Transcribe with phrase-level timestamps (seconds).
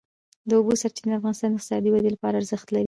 [0.47, 2.79] د اوبو سرچینې د افغانستان د اقتصادي ودې لپاره ارزښت لري.